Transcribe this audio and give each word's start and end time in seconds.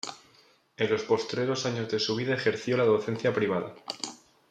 En 0.77 0.89
los 0.89 1.03
postreros 1.03 1.67
años 1.67 1.87
de 1.91 1.99
su 1.99 2.15
vida 2.15 2.33
ejerció 2.33 2.75
la 2.75 2.85
docencia 2.85 3.31
privada. 3.35 3.75